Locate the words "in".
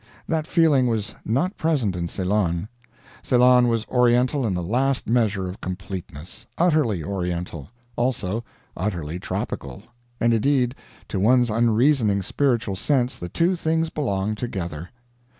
1.95-2.07, 4.47-4.55